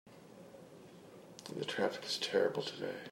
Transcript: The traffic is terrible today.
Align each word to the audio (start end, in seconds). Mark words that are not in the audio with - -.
The 1.55 1.63
traffic 1.63 2.05
is 2.05 2.17
terrible 2.17 2.63
today. 2.63 2.95